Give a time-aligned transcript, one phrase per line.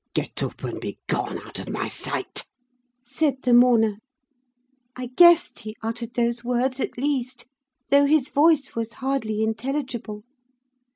[0.15, 2.45] "'Get up, and begone out of my sight,'
[3.03, 3.99] said the mourner.
[4.95, 7.45] "I guessed he uttered those words, at least,
[7.91, 10.23] though his voice was hardly intelligible.